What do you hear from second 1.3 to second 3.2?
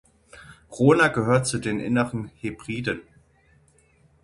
zu den Inneren Hebriden.